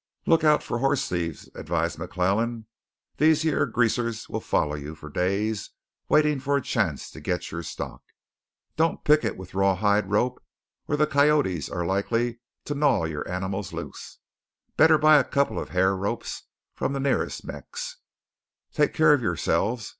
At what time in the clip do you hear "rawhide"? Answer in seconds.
9.53-10.09